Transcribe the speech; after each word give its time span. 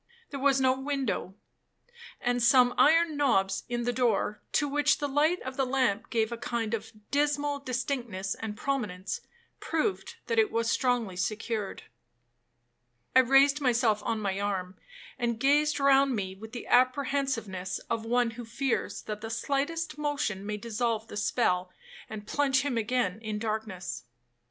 There 0.31 0.39
was 0.39 0.59
no 0.59 0.73
window; 0.79 1.35
and 2.19 2.41
some 2.41 2.73
iron 2.75 3.15
knobs 3.17 3.65
in 3.69 3.83
the 3.83 3.93
door, 3.93 4.41
to 4.53 4.67
which 4.67 4.97
the 4.97 5.07
light 5.07 5.39
of 5.43 5.57
the 5.57 5.63
lamp 5.63 6.09
gave 6.09 6.31
a 6.31 6.37
kind 6.37 6.73
of 6.73 6.91
dismal 7.11 7.59
distinctness 7.59 8.33
and 8.33 8.57
prominence, 8.57 9.21
proved 9.59 10.15
that 10.25 10.39
it 10.39 10.51
was 10.51 10.71
strongly 10.71 11.15
secured. 11.15 11.83
I 13.15 13.19
raised 13.19 13.61
myself 13.61 14.01
on 14.01 14.19
my 14.19 14.39
arm, 14.39 14.75
and 15.19 15.39
gazed 15.39 15.79
round 15.79 16.15
me 16.15 16.33
with 16.33 16.51
the 16.51 16.65
apprehensiveness 16.65 17.77
of 17.87 18.03
one 18.03 18.31
who 18.31 18.43
fears 18.43 19.03
that 19.03 19.21
the 19.21 19.29
slightest 19.29 19.99
motion 19.99 20.47
may 20.47 20.57
dissolve 20.57 21.09
the 21.09 21.15
spell, 21.15 21.69
and 22.09 22.25
plunge 22.25 22.61
him 22.61 22.75
again 22.75 23.19
in 23.21 23.37
darkness. 23.37 24.05